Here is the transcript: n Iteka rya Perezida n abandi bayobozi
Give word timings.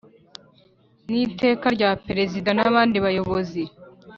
n 1.09 1.11
Iteka 1.25 1.65
rya 1.75 1.89
Perezida 2.05 2.49
n 2.53 2.59
abandi 2.67 2.97
bayobozi 3.05 3.63